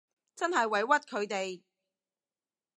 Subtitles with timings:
[0.35, 1.61] 真係委屈佢哋